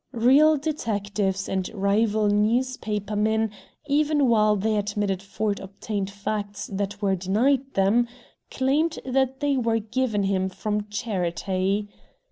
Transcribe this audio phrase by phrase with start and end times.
[0.17, 3.51] Real detectives and rival newspaper men,
[3.85, 8.07] even while they admitted Ford obtained facts that were denied them,
[8.49, 11.87] claimed that they were given him from charity.